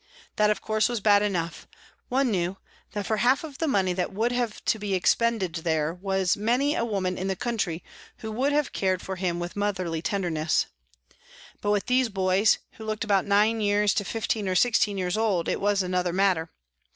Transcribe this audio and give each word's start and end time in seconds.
That, 0.37 0.49
of 0.49 0.63
course, 0.63 0.89
was 0.89 0.99
bad 0.99 1.21
enough; 1.21 1.67
one 2.09 2.31
knew 2.31 2.57
that 2.93 3.05
for 3.05 3.17
half 3.17 3.43
of 3.43 3.59
the 3.59 3.67
money 3.67 3.93
that 3.93 4.11
would 4.11 4.31
have 4.31 4.65
to 4.65 4.79
be 4.79 4.95
expended 4.95 5.53
there 5.57 5.93
was 5.93 6.35
many 6.35 6.73
a 6.73 6.83
woman 6.83 7.19
in 7.19 7.27
the 7.27 7.35
country 7.35 7.83
who 8.17 8.31
would 8.31 8.51
have 8.51 8.73
cared 8.73 9.03
for 9.03 9.17
him 9.17 9.39
with 9.39 9.55
motherly 9.55 10.01
tenderness. 10.01 10.65
But 11.61 11.69
with 11.69 11.85
these 11.85 12.09
boys, 12.09 12.57
who 12.77 12.83
looked 12.83 13.03
about 13.03 13.27
nine 13.27 13.61
years 13.61 13.93
to 13.93 14.03
fifteen 14.03 14.47
or 14.49 14.55
sixteen 14.55 14.97
years 14.97 15.17
old, 15.17 15.47
it 15.47 15.61
was 15.61 15.83
another 15.83 16.13
matter. 16.13 16.49